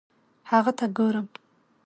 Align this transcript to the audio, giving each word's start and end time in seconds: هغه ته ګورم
هغه 0.51 0.71
ته 0.77 0.85
ګورم 0.97 1.27